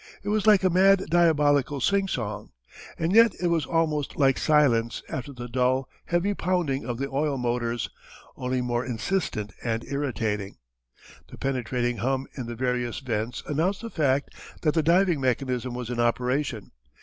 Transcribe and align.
It 0.23 0.29
was 0.29 0.47
like 0.47 0.63
a 0.63 0.69
mad 0.71 1.05
diabolical 1.11 1.79
singsong. 1.79 2.49
And 2.97 3.13
yet 3.13 3.33
it 3.39 3.49
was 3.49 3.67
almost 3.67 4.17
like 4.17 4.39
silence 4.39 5.03
after 5.09 5.31
the 5.31 5.47
dull, 5.47 5.87
heavy 6.05 6.33
pounding 6.33 6.87
of 6.87 6.97
the 6.97 7.07
oil 7.07 7.37
motors 7.37 7.87
only 8.35 8.61
more 8.61 8.83
insistent 8.83 9.53
and 9.63 9.85
irritating. 9.85 10.57
The 11.29 11.37
penetrating 11.37 11.97
hum 11.97 12.25
in 12.35 12.47
the 12.47 12.55
various 12.55 12.97
vents 12.97 13.43
announced 13.45 13.81
the 13.81 13.91
fact 13.91 14.31
that 14.63 14.73
the 14.73 14.81
diving 14.81 15.21
mechanism 15.21 15.75
was 15.75 15.91
in 15.91 15.99
operation. 15.99 16.71